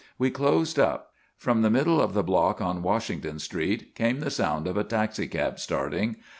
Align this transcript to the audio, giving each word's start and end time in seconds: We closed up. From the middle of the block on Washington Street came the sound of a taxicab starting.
We 0.17 0.31
closed 0.31 0.79
up. 0.79 1.11
From 1.37 1.61
the 1.61 1.69
middle 1.69 2.01
of 2.01 2.15
the 2.15 2.23
block 2.23 2.59
on 2.59 2.81
Washington 2.81 3.37
Street 3.37 3.93
came 3.93 4.19
the 4.19 4.31
sound 4.31 4.65
of 4.65 4.75
a 4.75 4.83
taxicab 4.83 5.59
starting. 5.59 6.15